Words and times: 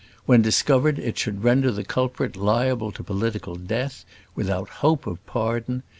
When 0.25 0.41
discovered, 0.41 0.97
it 0.97 1.19
should 1.19 1.43
render 1.43 1.69
the 1.71 1.83
culprit 1.83 2.35
liable 2.35 2.91
to 2.93 3.03
political 3.03 3.53
death, 3.55 4.03
without 4.35 4.67
hope 4.81 5.05
of 5.05 5.23
pardon. 5.27 5.83